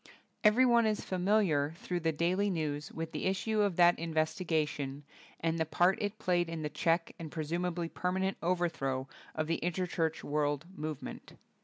Everyone 0.43 0.87
is 0.87 1.05
familiar 1.05 1.75
through 1.75 1.99
the 1.99 2.11
daily 2.11 2.49
news 2.49 2.91
with 2.91 3.11
the 3.11 3.25
issue 3.27 3.61
of 3.61 3.75
that 3.75 3.99
in 3.99 4.15
vestigation, 4.15 5.03
and 5.39 5.59
the 5.59 5.63
part 5.67 5.99
it 6.01 6.17
played 6.17 6.49
in 6.49 6.63
the 6.63 6.69
check, 6.69 7.13
and 7.19 7.31
presumably 7.31 7.87
permanent 7.87 8.37
overthrow, 8.41 9.07
of 9.35 9.45
the 9.45 9.59
Interchurch 9.61 10.23
World 10.23 10.65
Movement. 10.75 11.33